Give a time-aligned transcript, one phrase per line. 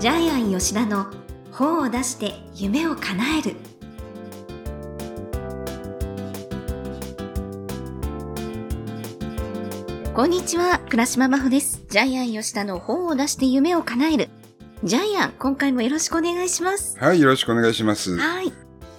[0.00, 1.08] ジャイアン吉田の
[1.52, 3.54] 本を出して夢を叶える
[10.14, 14.30] こんにちは倉島真帆ですジャイアン吉田の本を出して夢を叶える
[14.84, 18.16] ジャイアン今回もよろしくお願いしますはい、よろしくお願いします。
[18.16, 18.50] はい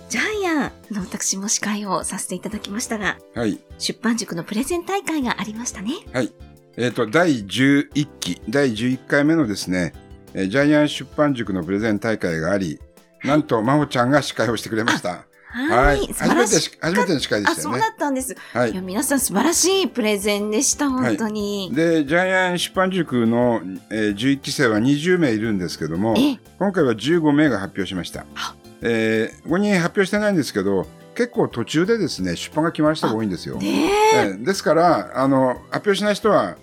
[0.07, 3.59] ジャイアンの私も司会をさせていただきましたがはい。
[3.79, 6.31] 出版塾のプレゼン大会がありましたねはい。
[6.77, 9.93] えっ、と、第11期、第11回目のですね、
[10.33, 12.79] えージャイアン出版塾のプレゼン大会があり、
[13.23, 15.25] なんと、真帆ちゃんが司会をしてくれました。
[15.53, 17.79] はい初めてし、初めての司会であそうしたよね。
[17.81, 18.81] だったんですはいや、。
[18.81, 21.71] 皆さん素晴らしいプレゼンでした、本当に。
[21.75, 26.37] で、ジャイアン出版塾の、えー11期生は20名いるんですけども、え？
[26.57, 28.55] 今回は15名が発表しましたあ。
[28.81, 33.59] えー、5人発表してないんですけど、結構途中でですね、出版が決まる人が多いんですよ。
[33.61, 36.55] えーですから、あの、発表しない人は、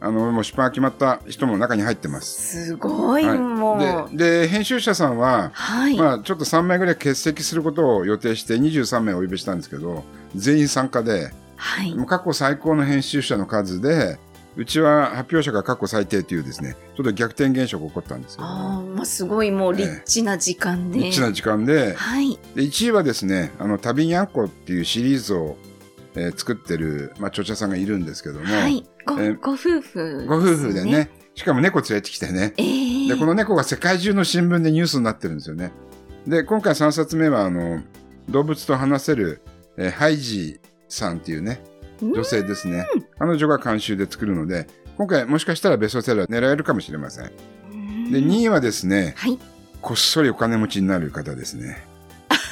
[0.00, 2.66] あの、もう出版が決まった人も中に入ってます。
[2.66, 4.16] すごい、はいもう。
[4.16, 5.96] で、で、編集者さんは、はい。
[5.96, 10.04] まあ、ちょっと3名ぐらい欠席することを予定して23名お呼びしたんですけど、
[10.34, 11.94] 全員参加で、はい。
[11.94, 14.18] もう過去最高の編集者の数で、
[14.56, 20.98] うちは発表者が過去最低というですね、ちょっと逆転現象が起こったんですけど、ああ、まあ、すごいもうリッチな時間で。
[20.98, 22.38] リッチな時間で、はい。
[22.54, 25.56] で1位はですね、あの、旅にゃんこっていうシリーズを、
[26.14, 28.86] えー作ってる、まあ、著者さんがいるんですけども、はい。
[29.06, 35.72] ご、えーご夫婦、ご夫婦でね。、しかも猫連れてきてね、ええで、この猫が世界中の新聞でニュースになってるんですよね。
[36.26, 37.82] で、今回3冊目は、あの、
[38.28, 39.40] 動物と話せる、
[39.76, 41.62] えーハイジさんっていうね、
[42.00, 42.86] 女性ですね。
[43.18, 47.30] 彼女が監修で作るので、今回もしかしたらベストセラー狙えるかもしれません。
[47.70, 49.38] うんで、2位はですね、はい。
[49.80, 51.86] こっそりお金持ちになる方ですね。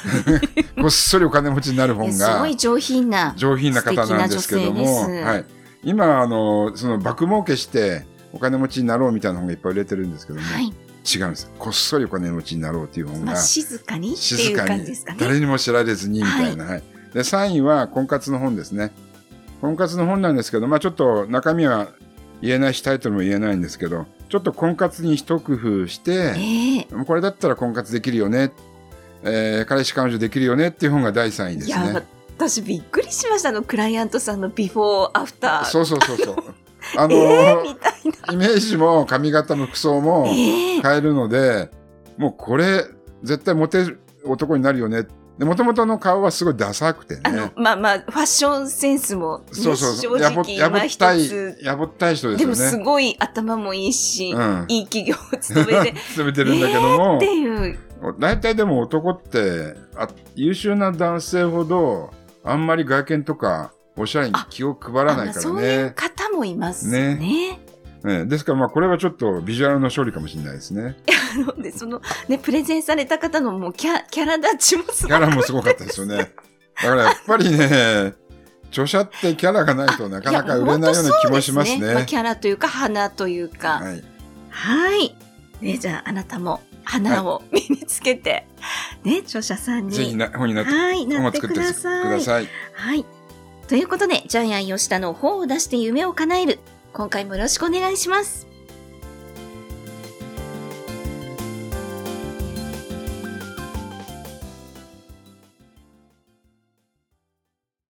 [0.79, 3.33] こっそりお金持ちになるえ本がすごい上品な。
[3.35, 5.45] 上品な方なんですけども、はい。
[5.85, 10.65] 今、あの、その、爆儲けしてお金持ちになろうみたいな本がいっぱい売れてるんですけども、はい。
[10.65, 11.51] 違うんです。
[11.57, 14.85] こっそりお金持ちになろうっていう本がまあ、、静かに静かに。
[15.17, 16.65] 誰にも知られずにみたいな。
[16.65, 16.83] はい
[17.15, 18.91] で3位は婚活の本ですね。
[19.61, 21.87] 婚活の本なんですけど、まあちょっと中身は
[22.41, 28.51] 言えないしタイトルも言えないんですけど、ちょっと婚活に一工夫して、ええもうこれだったら婚活できるよね、
[29.23, 32.05] えー彼氏彼女できるよねっていう本が第3位ですね。
[32.37, 35.65] 私びっくりしましたあの、クライアントさんのビフォーアフター。
[35.65, 36.35] そうそうそうそう。
[36.97, 38.33] あのえー。
[38.33, 41.71] イメージも髪型も服装もええ変えるので、
[42.17, 42.85] もうこれ
[43.23, 45.07] 絶対モテる男になるよね。
[45.37, 50.19] で、もともとの顔はすごいダサくてあのね。、まあまあ、ファッションセンスも、ね、そうそうそう。
[50.19, 52.55] 正やぼ直、やぼったいつ、、やぼったい人ですよね。
[52.55, 54.65] でもすごい頭もいいし、うん。
[54.69, 57.77] いい企業を務めて、 勤めてるんだけどもって、いう、
[58.19, 62.11] 大体でも男ってあ、優秀な男性ほど、
[62.45, 65.93] あんまり外見とか、おしゃれに気を配らないからあそういうね。
[65.95, 67.15] 方もいますね。
[68.03, 70.95] ねですからまあこれはちょっとビジュアルの勝利かもしれないですね。
[71.37, 75.17] なので、その、ね、プレゼンされた方のもうキャキャラ立ちもすごい。
[75.17, 76.17] キャラもすごかったですよね。
[76.17, 78.13] だからやっぱりね、
[78.69, 81.77] 著者ってキャラがないとなかなか売れないような気もしますね。
[81.77, 83.79] いや本当そうでまあ、キャラというか、花というか。
[83.79, 84.03] はい。
[84.49, 85.15] はい。
[85.61, 88.47] ね、じゃあ、あなたも花を身につけて、
[89.03, 89.95] ね、著者さんに。
[89.95, 91.53] ぜひな本になって、はい、本なってく。
[91.53, 92.47] ださい。
[92.73, 93.05] はい。
[93.67, 96.59] ということで、ジャイアン吉田の本を出して夢を叶える。
[96.93, 98.47] 今回もよろしくお願いします。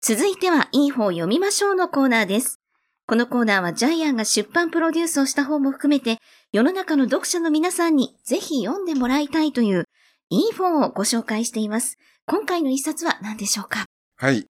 [0.00, 2.63] 続いては、いい本を読みましょうのコーナーです。
[3.06, 6.16] このコーナーはジャイアンが出版プロデュースをした本も含めて、
[6.52, 9.84] 世の中の読者の皆さんにぜひ読んでもらいたいという、
[10.30, 11.98] いい本をご紹介しています。
[12.26, 13.84] 今回の一冊は何でしょうか？
[14.16, 14.46] はい。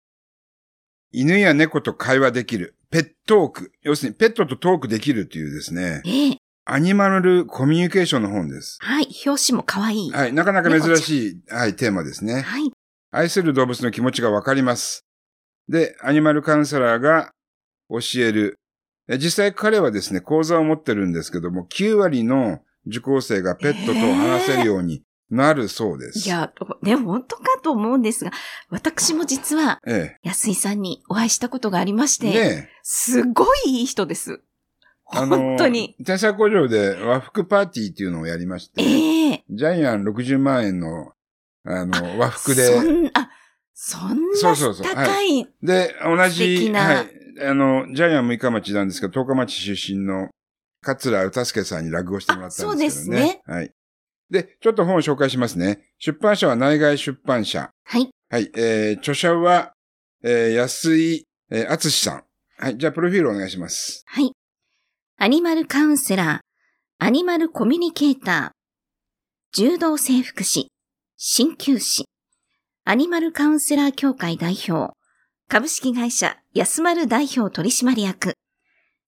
[1.13, 2.77] 犬や猫と会話できる。
[2.91, 3.73] ペットーク。
[3.81, 6.37] 要するにペットとトークできるというですね、ええ
[6.67, 8.79] アニマルコミュニケーションの本です。
[8.83, 10.13] はい、表紙も可愛い。
[10.13, 10.33] はい。
[10.33, 12.43] なかなか珍しい、はい、テーマですね。
[12.43, 12.71] はい。
[13.11, 15.05] 愛する動物の気持ちがわかります。
[15.69, 17.33] で、アニマルカウンセラーが
[18.01, 18.59] 教える。
[19.09, 26.27] え実際彼はですね、講座を持ってるんですけども、9割の受講生がペットと話せるようになるそうです。
[26.27, 26.53] いや、
[26.83, 28.31] ね、本当かと思うんですが、
[28.71, 32.33] 私も実はえ安井さんにお会いしたことがありましえ。
[32.33, 34.41] て、ねすごいいい人です。
[35.05, 35.95] 本当に。
[36.05, 41.13] 天才工場で和服パーティーっていうのをやりまして、ええジャイアン60万円の、
[41.65, 43.31] あの、和服で、そんあ、
[43.75, 50.29] そんなそうそうそう高い、で、同素じ、はい、あの、ジャイアン六日町なんですけど、十日町出身の
[50.83, 53.23] 桂歌助さんに落語してもらったんですけどね。
[53.23, 53.73] あそうですはい。
[54.31, 55.91] で、ちょっと本を紹介しますね。
[55.99, 57.71] 出版社は内外出版社。
[57.85, 58.09] はい。
[58.31, 58.51] はい。
[58.57, 59.73] えー、著者は、
[60.25, 62.25] えー、安井、えー、厚さん。
[62.59, 62.79] はい。
[62.79, 64.03] じゃあ、プロフィールお願いします。
[64.07, 64.33] はい。
[65.19, 70.69] アニマルカウンセラー、アニマルコミュニケーター、柔道整復師、
[71.19, 72.07] 鍼灸師、
[72.85, 74.95] アニマルカウンセラー協会代表、
[75.49, 78.35] 株式会社安丸代表取締役、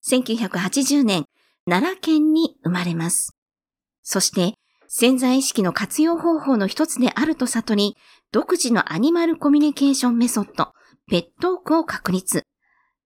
[0.08, 1.26] 1980年、
[1.68, 3.36] 奈良県に生まれます。
[4.02, 4.54] そして、
[4.88, 7.96] 潜在意識の活用方法の一つであると悟り、
[8.32, 10.72] 独自のアニマルコミュニケーションメソッド、
[11.06, 12.44] ペットークを確立。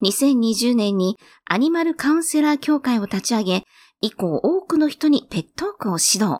[0.05, 3.65] 2020年にアニマルカウンセラー協会を立ち上げ、
[4.01, 6.39] 以降多くの人にペットークを指導。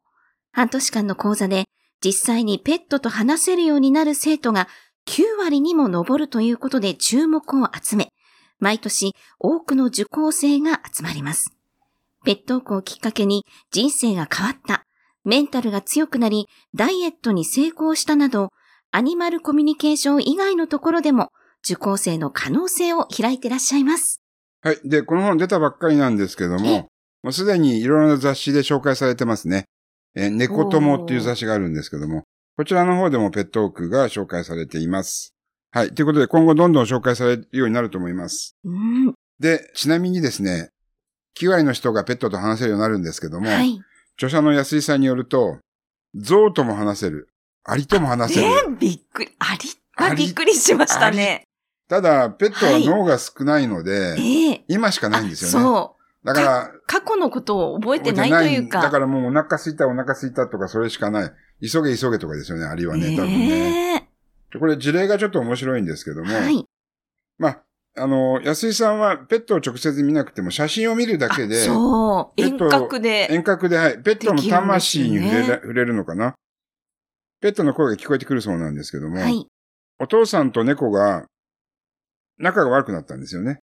[0.53, 1.65] 半年間の講座で
[2.01, 4.69] 実際にペットと話せるようになる生徒が
[5.09, 8.11] 9割にも上るということで注目を集め、
[8.61, 11.51] 毎年多くの受講生が集まります。
[12.27, 14.85] ペットークをきっかけに人生が変わった、
[15.25, 18.51] メンタルが強くなり、ダイエットに成功したなど、
[18.91, 21.31] アニマルコミュニケーション以外のところでも
[21.65, 24.21] 受講生の可能性を開いてらっしゃいます。
[24.61, 24.79] はい。
[24.85, 26.91] で、この本出たばっかりなんですけども、
[27.23, 29.65] もうすでにいろいろな雑誌で紹介されてますね。
[30.15, 32.25] え猫友っていう雑誌があるんですけども、
[32.59, 35.33] こちらの方でもペットークが紹介されています。
[35.71, 35.95] はい。
[35.95, 38.57] ということで、今後どんどん紹介されるようになると思います。
[38.65, 39.15] うん。
[39.39, 40.71] で、ちなみにですね、
[41.39, 43.81] 9割の人がペットと話せるようになるんですけども、はい。
[44.17, 45.59] 著者の安井さんによると、
[46.17, 47.29] 象とも話せる。
[47.63, 48.49] アリとも話せる。
[48.49, 49.31] えーびっくり。
[49.39, 51.45] ありあ、ありびっくりしましたね。
[51.89, 55.65] ただ、ペットは脳が少ないので、ええ今しかないんですよね。
[55.65, 56.27] そう。
[56.27, 58.83] だから、過去のことを覚えてないというか。
[58.83, 61.33] だからもうお腹すいたお腹すいたとかそれしかない。
[61.61, 64.09] 急げ急げとかですよね、アリはね、多分ね。
[64.53, 66.65] えこれ事例がちょっと面白いんですけども、えはい。
[67.39, 67.63] まあ、
[67.97, 72.41] あの、安井さんはペットを直接見なくても写真を見るだけで、あそう。
[72.41, 73.29] 遠隔で。
[73.31, 76.35] 遠隔で、はい、ペットの魂に触れねら触れるのかな。
[77.41, 79.47] ペットの声が聞こえてくるそうなんですけども、はい。
[79.99, 81.27] お父さんと猫が
[82.39, 83.61] 仲が悪くなったんですよね。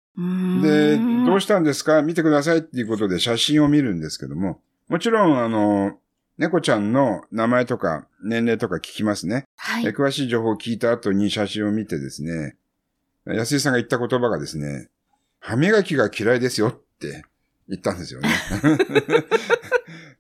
[0.62, 2.02] で、どうししたんですか？
[2.02, 5.98] 見てくださいっていうことで写真を見るんですけども、もちろん、あの、
[6.40, 9.44] 猫ちゃんの名前とか年齢とか聞きますね。
[9.58, 9.90] はいえ。
[9.90, 12.56] 詳しい情報を聞いた後に写真を見てですね、
[13.26, 14.88] 安井さんが言った言葉がですね、
[15.42, 17.26] 歯磨きが嫌いですよって
[17.68, 18.30] 言ったんですよね。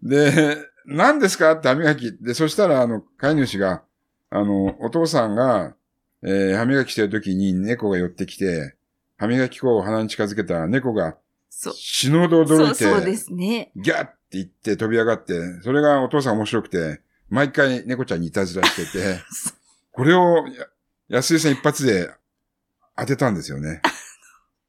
[0.04, 2.18] で、何ですかって歯磨き。
[2.18, 3.83] で、そしたら、あの、飼い主が、
[4.30, 5.74] あの、お父さんが、
[6.22, 8.75] えー歯磨きしてる時に猫が寄ってきて、
[9.18, 11.15] 歯磨き粉を鼻に近づけたら猫が
[11.50, 11.74] そう。
[11.74, 13.72] 死ぬほど驚そ、いうて、そうですね。
[13.77, 14.07] ギャッ
[14.38, 15.34] 言って飛び上がって、
[15.64, 19.20] それがお父さん面白くて、毎回猫ちゃんにいたずらしてて、
[19.92, 20.66] これをや
[21.10, 22.12] 安井さん一発で
[22.96, 23.81] 当てたんですよね。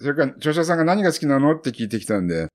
[0.00, 1.54] それから、著者さんが何が好きなの？
[1.54, 2.48] って聞いてきたんで、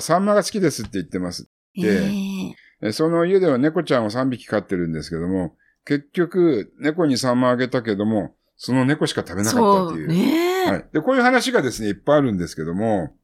[0.00, 1.48] サンマが好きですって言ってます。
[1.76, 10.08] えでええその家では猫ちゃんを3匹飼ってるんですけども、結局、猫にサンマあげたけども、その猫しか食べなかったっていう。
[10.08, 10.70] ね。
[10.70, 10.86] はい。
[10.92, 13.16] で、こういう話がですね、いっぱいあるんですけども、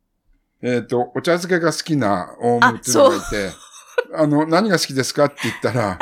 [0.62, 3.50] えっ、と、お茶漬けが好きなオウムっていうのがいて、
[4.14, 5.98] あの、何が好きですかって言ったら、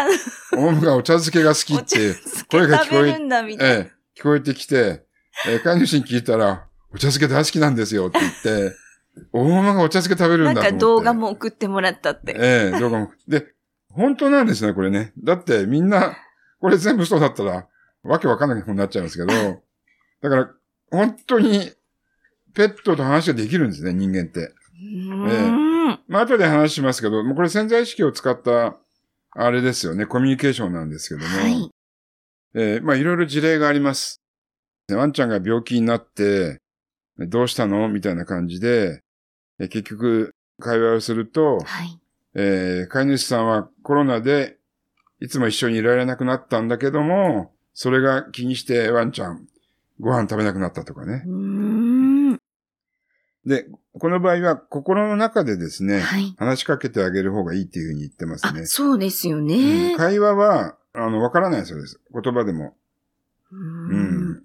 [0.57, 3.57] オウムがお茶漬けが好きって、漬声が聞こえ。
[3.61, 5.05] ええ、聞こえてきて、
[5.47, 8.33] えー飼い主に聞いたら、お茶漬け大好きなんですよって言っ
[8.71, 8.77] て、
[9.33, 10.75] オウムがお茶漬け食べるなんんだと思って。
[10.75, 12.35] か動画も送ってもらったって。
[12.39, 13.11] ええ動画も。
[13.29, 13.47] で、
[13.91, 15.13] 本当なんですね、これね。
[15.19, 16.17] だってみんな、
[16.61, 17.67] これ全部そうだったら、
[18.03, 19.63] わけわかんないことになっちゃうんですけど、
[20.23, 20.51] だから、
[20.91, 21.73] 本当に、
[22.57, 24.41] ペットと話ができるんですね、人間って。
[24.41, 26.01] うーん。
[26.09, 28.77] まあ、後で話しますけど、もうこれ潜在意識を使った、
[29.33, 31.37] あれですよね、コミュニケーションなんですけども。
[31.39, 31.71] はい。
[32.55, 34.23] えーまあ、いろいろ事例があります。
[34.89, 36.61] ねワンちゃんが病気になって、
[37.19, 37.89] どうしたの？
[37.89, 39.03] みたいな感じで、
[39.59, 42.01] えー結局、会話をすると、はい。
[42.35, 44.57] えー飼い主さんはコロナで
[45.21, 49.47] いつも一緒にいられなくなったんだけども、それが気にしてワンちゃん、
[50.01, 51.25] ご飯食べなくなったとかね。
[53.47, 53.67] で、
[53.99, 56.35] この場合は心の中でですね、はい。
[56.37, 58.67] 話しかけてあげる方がいいっていうふうに言ってますあね、。
[58.67, 59.97] そうですようねん。
[59.97, 62.01] 会話は、あの、わからないそうです。
[62.13, 62.75] 言葉でも。
[63.53, 63.59] うう
[63.97, 64.43] んん。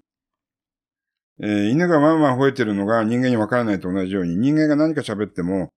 [1.40, 5.72] えー犬がワンワン吠えてるのが人間にわからないと同じように、人間が何か喋っても、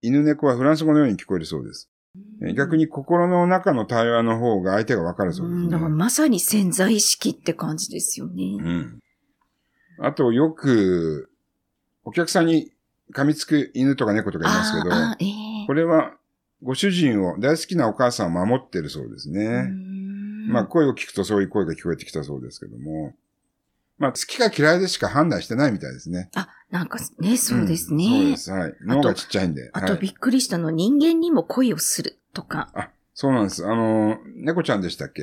[0.00, 1.90] 犬猫はフランス語のように聞こえるそうです。
[2.42, 5.96] えー逆に心の中の対話の方が相手がわかるそうですうんだからね。
[5.96, 8.56] まさに潜在意識って感じですよね。
[8.58, 8.98] うん。
[10.00, 11.28] あと、よく、
[12.04, 12.72] お客さんに
[13.12, 16.12] 噛みつく犬とか猫とかいますけど、ああ、ええこれは、
[16.62, 19.62] ご主人を、大好きなお母さんを守ってるそうですうーね。
[19.68, 23.14] んまあ、声を聞くとそういう声が聞こえてきたそうですけども、
[23.98, 26.30] まあ、好きか嫌いでしか判断してないみたいですね。
[26.34, 28.04] あ、なんかね、そうですんね。
[28.04, 28.50] そうです。
[28.50, 28.74] はい。
[28.84, 29.62] 脳がちっちゃいんで。
[29.62, 32.70] はいあとびっくりしたの、人間にも恋をするとか。
[32.74, 33.64] あ、そうなんです。
[33.64, 35.22] あの、猫ちゃんでしたっけ？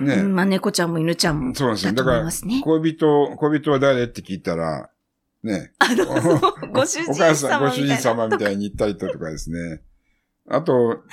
[0.00, 1.54] ねうんまあ猫ちゃんも犬ちゃんも。
[1.54, 1.92] そうなんですよ。
[1.92, 2.28] だから。
[2.62, 4.04] 恋人、恋人は誰？
[4.04, 4.90] って聞いたら、
[5.46, 5.72] ね。
[5.78, 6.04] あの、
[6.72, 9.82] ご主人お母さん、ご主人様みたいに言ったりとかですね。
[10.48, 11.04] あと、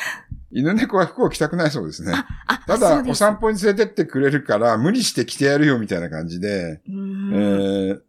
[0.52, 2.14] 犬猫は服を着たくないそうですね。
[2.48, 8.02] あ、ただ、お散歩に連れてってくれるから、無理して着てやるよみたいな感じで、うえんー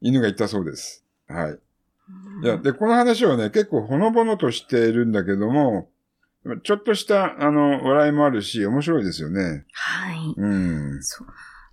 [0.00, 1.04] 犬が言ったそうです。
[1.28, 1.50] はい。
[1.50, 5.88] うんいや、で、この話はね、結構ほのぼのとしているんだけども、
[6.62, 9.64] ちょっとした、あの、笑いもあるし、面白いですよね。
[9.72, 10.34] はい。
[10.36, 11.02] うん。
[11.02, 11.28] そう。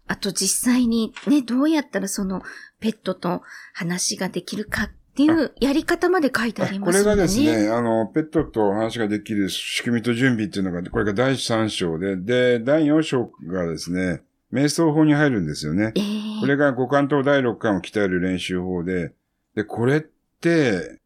[0.07, 2.41] あと実際にね、どうやったらその
[2.81, 3.41] ペットと
[3.73, 7.09] 話ができるかっていうやり方まで書いてありこますよね。
[7.11, 14.21] れがですね、あの、ペットと話ができる仕組みと準備っていうのが、これが第3章で、で、第4章がですね、
[14.51, 15.93] 瞑想法に入るんですよね。
[15.95, 19.13] ええこれが五感と第六感を鍛える練習法で、
[19.53, 21.00] で、これって、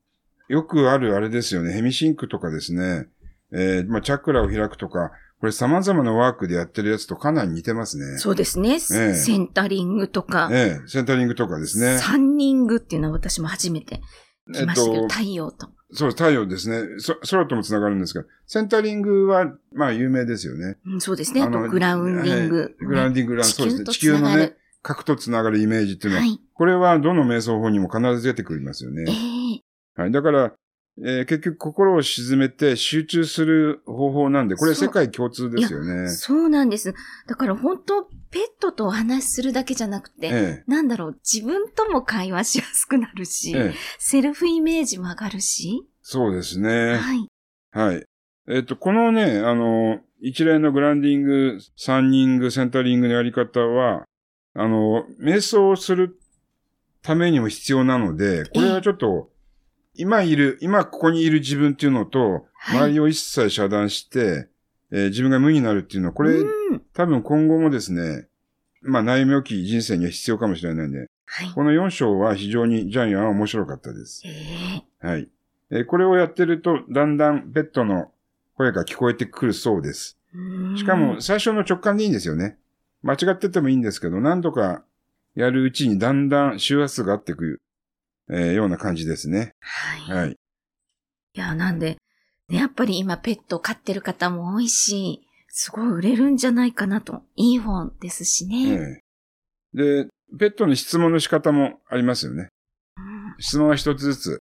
[0.48, 1.74] よくあるあれですよね。
[1.74, 3.08] ヘミシンクとかですね。
[3.52, 8.18] えーまあ、チャクラを開くとか、これ様々なワークでやってるやつとかなり似てますね。
[8.18, 11.98] そうですね、えセンタリングとか、ええセンタリングとかですね。
[12.00, 14.02] サンニングっていうのは私も初めて
[14.54, 15.70] えっ来ましたけど、と、太陽と。
[15.92, 17.00] そう、太陽ですね。
[17.00, 20.78] そ空とも繋がるんですが、センタリングは、まあ、有名ですよね。
[20.86, 21.42] うんそうですね。
[21.42, 22.58] あとグラウンディング。
[22.58, 23.86] はいグラウンディングラン、地そうですね。
[23.86, 26.40] 地球のね、核と繋がるイメージっていうのは、はい。
[26.54, 29.06] これはどの瞑想法にも必ず出てくりますよね。
[29.08, 30.12] ええはい。
[30.12, 30.54] だから、
[30.98, 36.10] えー結局心を沈めて集中する方法なんで、これ世界共通ですよね。
[36.10, 36.94] そうなんです。
[37.28, 46.96] だから本当、ペットとお話しするだけじゃなくて、えなんだろう、自分とも会話しやすくなるえし、ええセルフイメージも上がるし、そうですね。
[46.96, 47.28] はい。
[47.72, 48.06] はい。
[48.48, 54.06] えっ、と、このね、あの、一連のグランディング、サンニング、センタリングのやり方は、
[54.54, 56.18] あの、瞑想をする
[57.02, 59.30] ためにも必要なので、これはちょっと、
[59.98, 64.48] 今いる、今ここにいる自分っていうのと、はい周りを一切遮断して、
[64.92, 68.28] えー自分が無になるっていうのは、これ、うん多分今後もですね、
[68.82, 71.52] まあ、悩み置き人生には必要かもしれないんで、はい。
[71.54, 74.22] この4章は非常にジャイアンは面白かったです。
[74.26, 74.30] え
[75.04, 75.30] えはい。
[75.72, 78.12] えーこれをやってると、だんだんペットの
[78.56, 80.18] 声が聞こえてくるそうです。
[80.34, 82.58] うんしかも、最初の直感でいいんですよね。
[83.04, 84.84] 間違っててもいいんですけど、何度か
[85.36, 87.62] やるうちにだんだん周波数が合ってくる、
[88.30, 89.54] えーような感じですね。
[89.60, 90.18] はい。
[90.18, 90.32] はい。
[90.32, 91.98] いや、なんで、
[92.50, 97.24] ね、やっぱり今ペット飼ってる方も多いし、すごい売れるんじゃないかなと。
[97.36, 98.74] いい本ですしね。
[98.74, 99.06] ええ
[99.76, 100.08] で、
[100.40, 102.50] ペットの質問の仕方もありますよね。
[102.98, 104.40] うん質問は一つずつ、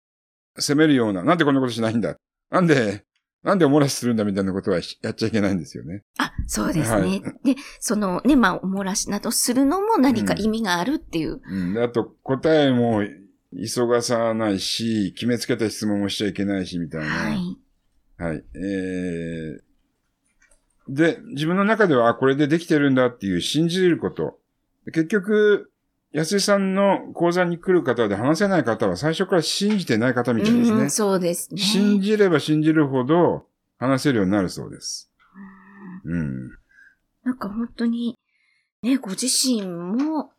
[0.58, 2.16] 責めるような、なんでこんなことしないんだ
[2.50, 3.04] なんで、
[3.42, 6.02] なんでお漏らしするんだみたいなことはしやっちゃいけないんですよね。
[6.18, 7.00] あ、そうですね。
[7.00, 11.40] はいで、そのね、まあ、お漏らしなどするのも何か意味があるっていう。
[11.42, 11.72] うん。
[11.72, 13.02] であと、答えも
[13.56, 17.06] 急がさないし、決めつけた質問もしちゃいけないし、みたいな。
[17.06, 17.58] はい。
[18.18, 18.44] はい。
[18.54, 19.60] えー、
[20.88, 24.38] で、自分の中では、あ、これでできてるんだっていう信じること。
[24.86, 25.70] 結局、
[26.12, 30.82] 安井さんの講座に来る方で話せない方は最初から信じてない方みたいですね。
[30.82, 31.60] うん、そうですね。
[31.60, 33.46] 信じれば信じるほど
[33.78, 35.10] 話せるようになるそうです。
[35.16, 35.62] うん
[36.04, 36.50] うん。
[37.24, 38.18] なんか本当に、
[38.82, 40.32] ね、ご自身も、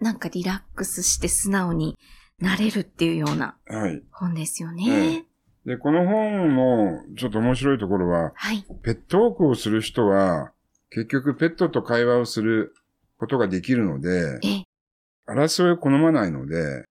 [0.00, 1.98] なんかリラックスして素直に
[2.40, 4.02] なれるっていうようなはい。
[4.12, 5.24] 本ですよえね。
[5.66, 8.64] で、この本のちょっと面白いところは、はい。
[8.82, 10.52] ペットウォークをする人は、
[10.90, 12.74] 結局ペットと会話をする
[13.18, 14.64] ことができるので、え、
[15.30, 16.84] 争いを好まないので、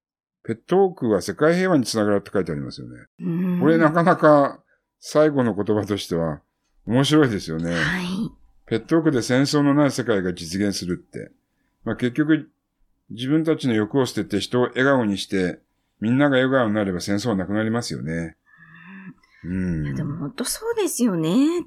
[0.43, 3.05] ペットウォークは世界平和につながるって書いてありますよね。
[3.19, 4.61] うんこれなかなか
[4.99, 6.41] 最後の言葉としては
[6.85, 7.73] 面白いですよね。
[7.73, 8.07] はい。
[8.67, 11.31] ペットウォークで戦争のない世界が実現するって。
[11.83, 12.49] まあ、結局、
[13.09, 15.59] 自分たちの欲を捨てて人を笑顔にして、
[15.99, 18.35] みんなが笑顔になれば戦争はなくなりますよね。
[19.43, 19.85] うん。
[19.85, 21.65] いやでも本当そうですよね。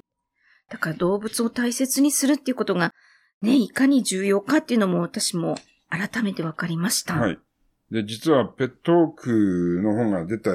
[0.69, 2.93] だから動物を大切にするっていうことが、
[3.41, 5.57] ね、いかに重要かっていうのも私も
[5.89, 7.15] 改めて分かりました。
[7.15, 7.39] はい。
[7.91, 10.51] で、実はペットークの本が出た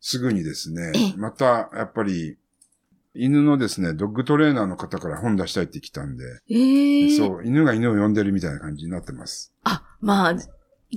[0.00, 2.36] すぐにですねええ、また、やっぱり、
[3.14, 9.54] 犬のですね、ドッグトレーナーの方から本出したいって来たんで、ええそう、犬が犬を呼んでるみたいな感じになってます。
[9.64, 10.46] あ、まあ、じ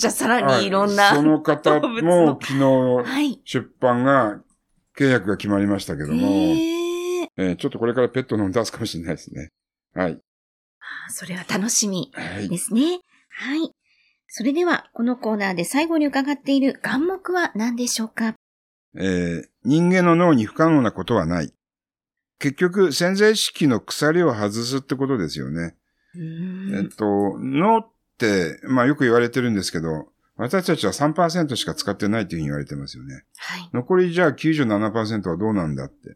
[0.03, 1.15] ゃあさらはにいろんな。
[1.15, 3.39] その方も昨日はい。
[3.45, 4.41] 出版が、
[4.97, 9.49] 契約が決まりましたけども、えええーちょっとこれからペットの本出すかもしれないですね。
[9.93, 10.13] はい。
[10.79, 12.57] あそれは楽しみはいで。
[12.57, 12.99] すね。
[13.29, 13.71] はい。
[14.27, 18.33] それでは、このコーナーで最後に伺っている眼目は何でしょうか？
[18.97, 21.53] えー人間の脳に不可能なことはない。
[22.39, 25.75] 結局、潜在意識の鎖を外すってことですよね。
[26.15, 33.23] えっと、脳って、まあよく言われてるんですけど、私たちは3%しか使ってないというふうに言われてますよね。
[33.37, 33.69] はい。
[33.73, 36.15] 残りじゃあ97%はどうなんだって。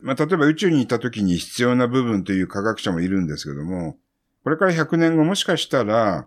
[0.00, 3.96] まあ例えば宇宙に行った時に必要な部分という科学者もいるんですけども、
[4.42, 6.26] これから100年後もしかしたら、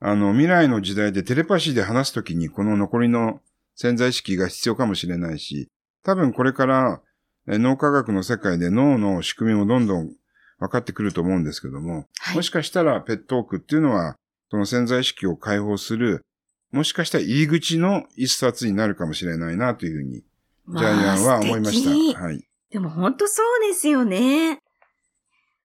[0.00, 3.40] あの未来の時代でテレパシーで話す時にこの残りの
[3.76, 5.68] 潜在意識が必要かもしれないし、
[6.02, 7.11] 多分これからえ
[7.46, 10.12] 脳科学の世界で脳の仕組みもどんどん
[10.58, 14.16] 分かってくると思うんですけども、はいもしかしたらペットークっていうのは、
[14.50, 16.22] その潜在意識を解放する、
[16.70, 20.22] もしかしたら入り口の一冊になるかもしれないなというふうに、
[20.68, 22.20] ジャイアンは思いました。
[22.20, 22.44] はい。
[22.70, 24.58] でも本当そうですよね。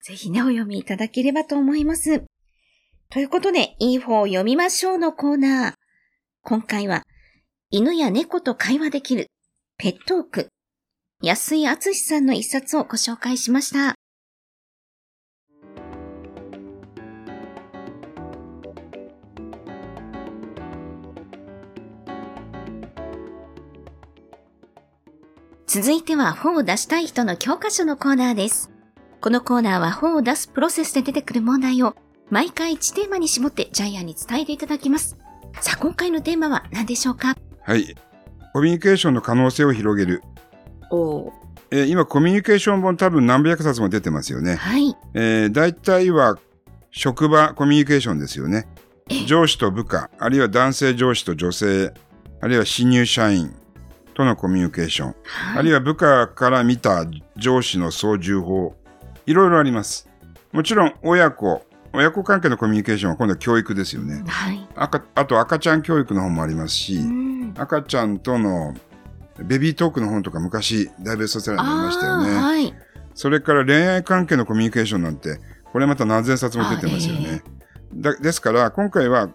[0.02, 2.24] ぜひね、お読みいただければと思います。
[3.10, 5.74] ということで、いい方を読みましょうのコーナー。
[6.42, 7.04] 今回は、
[7.70, 9.28] 犬や猫と会話できる、
[9.78, 10.48] ペットーク。
[11.24, 13.96] 安井敦さんの一冊をご紹介しました。
[25.66, 28.70] 続いては本を出したい人の教科書のコーナーです。
[29.20, 31.96] このコーナーは本を出すプロセスで出てくる問題を
[32.30, 35.18] 毎回1テーマに絞ってジャイアンに伝えていただきます。
[35.62, 37.36] さあ、今回のテーマは何でしょうか？
[37.64, 37.96] はい。
[38.54, 40.22] コミュニケーションの可能性を広げる。
[40.92, 41.32] お
[41.70, 44.56] えー今、コミュニケーション本多分何百冊も出てますよね。
[44.56, 44.96] はい。
[45.14, 46.38] えー、大体は
[46.92, 48.68] 職場コミュニケーションですよね
[49.10, 49.26] え。
[49.26, 51.94] 上司と部下、あるいは男性上司と女性、
[52.42, 53.54] あるいは新入社員
[54.14, 55.60] とのコミュニケーション、はい。
[55.60, 58.76] あるいは部下から見た上司の操縦法、
[59.26, 60.10] いろいろあります。
[60.54, 64.24] もちろん親子、親子関係のコミュニケーションは今度は教育ですよね。
[64.26, 64.68] はい。
[64.76, 67.54] 赤あと赤ちゃん教育の本もありますし、うん。
[67.58, 68.74] 赤ちゃんとの
[69.44, 72.36] ベビートークの本とか昔、大ベストセラーになりましたよね。
[72.36, 72.74] はい。
[73.14, 75.40] それから恋愛関係のコミュニケーションなんて、
[75.72, 77.44] これまた何千冊も出てますよあね。
[77.96, 79.30] だですから、今回は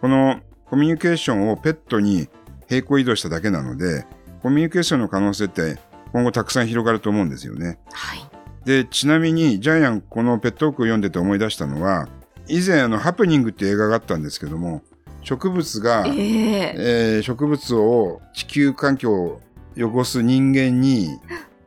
[0.00, 2.28] このコミュニケーションをペットに
[2.68, 4.06] 平行移動しただけなので、
[4.42, 5.78] コミュニケーションの可能性って
[6.12, 7.78] 今後たくさん広がると思うんですよね。
[7.92, 8.20] はい。
[8.64, 12.08] で、ちなみにジャイアンこのペットークを読んでて思い出したのは、
[12.48, 14.82] 以前あのハプニングっていう映画があったんですけども、
[15.22, 19.40] 植物が、えええー植物を地球環境を
[19.78, 21.18] 汚す人間に、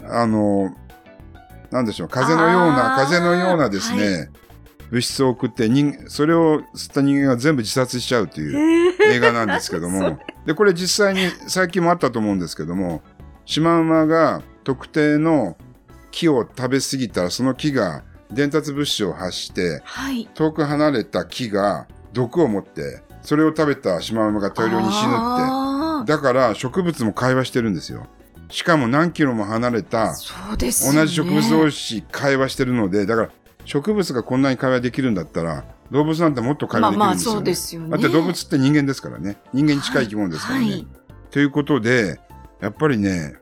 [0.04, 0.76] あの、
[1.72, 4.28] なんでしょう、風のような、風のようなですね、は
[4.92, 13.02] 物質を送って人、それを吸った人間が全部自殺しちゃうという映画なんですけど そも、で、これ実際に最近もあったと思うんですけども、
[13.46, 15.56] シマウマが特定の
[16.12, 20.28] 木を食べ過ぎたら、その木が伝達物質を発して、はい。
[20.34, 25.61] 遠く離れた木が毒を持って、それを食べたシマウマが大量に死ぬって、
[26.06, 28.08] だから植物も会話してるんですよ。
[28.50, 31.00] しかも何キロも離れたそうですよね。
[31.00, 33.30] 同じ植物同士会話してるので、だから
[33.66, 37.36] 植物がこんなに会話できるんだったら、動物なんてもっと会話できるんですよ、ね。
[37.36, 39.38] まあまあそうですよねだって動物って人間ですからね。
[39.54, 40.66] 人間に近い生き物ですからね。
[40.66, 40.88] はい。
[41.32, 42.20] ということで、
[42.60, 43.36] やっぱりね、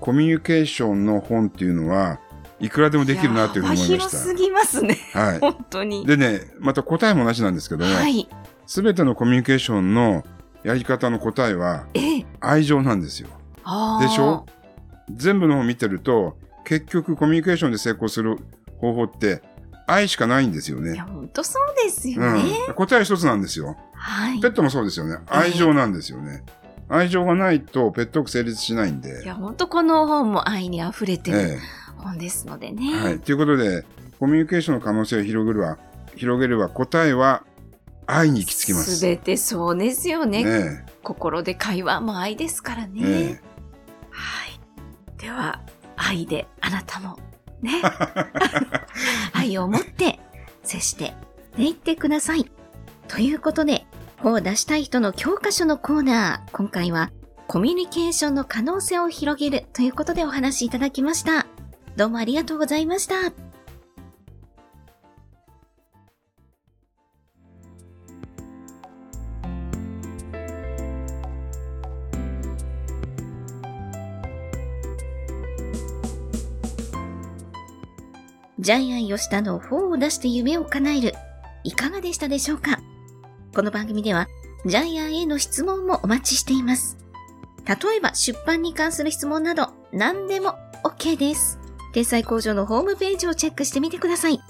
[0.00, 2.20] コミュニケーションの本っていうのは、
[2.60, 4.98] いくらでもできるなというふうに思いまし幅広すぎますね。
[5.12, 5.20] た。
[5.20, 6.02] は本当に。
[6.02, 6.06] い。
[6.06, 8.28] でね、また答えも同じなんですけども、はい。
[8.66, 10.24] すべてのコミュニケーションの
[10.66, 12.26] やり方の答えはええ。
[12.40, 13.28] 愛情なんですよ。
[14.00, 14.44] でしょ？
[15.14, 18.38] 全部の本見てると、結局コミュニケーションで成功する
[18.78, 19.42] 方法って
[19.86, 21.04] 愛しかないんですよねいや、。
[21.04, 22.42] 本当そうですよね。
[22.68, 22.74] うん。
[22.74, 23.76] 答え一つなんですよ。
[23.94, 24.48] はいペ。
[24.48, 25.18] ットもそうですよね。
[25.28, 26.42] 愛情なんですよね。
[26.88, 29.22] 愛情がないとペット成立しないんで。
[29.22, 31.58] いや、本当この本も愛に溢れてるえ
[31.98, 32.72] 本ですのでえ。
[32.72, 32.98] ね。
[33.00, 33.18] はい。
[33.20, 33.84] ということで、
[34.18, 35.78] コミュニケーションの可能性を広げるは、
[36.16, 37.44] 広げれば答えは
[38.06, 38.96] 愛に行き着きます。
[38.96, 40.44] すべてそうですよね。
[40.44, 42.86] ね心で会話も愛ですからえ。
[42.86, 43.02] ね。
[43.02, 43.42] ね
[44.10, 45.20] はい。
[45.20, 45.60] では、
[45.96, 47.18] 愛であなたも、
[47.60, 47.82] ね。
[49.32, 50.20] 愛を持って
[50.62, 51.14] 接して、
[51.56, 52.50] ね、いってください。
[53.08, 53.86] ということで、
[54.18, 57.10] 本を出したい人の教科書のコーナー、今回は、
[57.48, 61.46] コミュニケーションの可能性を広げるということでお話しいただきました。
[61.96, 63.45] どうもありがとうございました。
[78.66, 81.14] ジャイアン吉田の本を出して夢を叶える、
[81.62, 82.80] いかがでしたでしょうか？
[83.54, 84.26] この番組では、
[84.64, 86.98] ジャイアンへの質問もお待ちしています。
[87.64, 91.60] 例えば、出版に関する質問など、何でも OK です。
[91.94, 94.40] 天才工場のホームページをチェックしてみてください。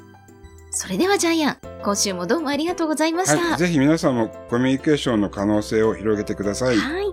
[0.70, 3.36] それではジャイアン、今週もどうもありがとうございました。
[3.36, 3.58] はい。
[3.58, 6.78] ぜひ皆さんもコミュニケーションの可能性を広げてください。
[6.78, 7.05] はい